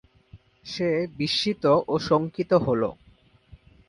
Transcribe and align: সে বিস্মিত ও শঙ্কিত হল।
সে 0.65 0.87
বিস্মিত 1.17 1.63
ও 1.87 1.93
শঙ্কিত 2.07 2.51
হল। 2.65 2.81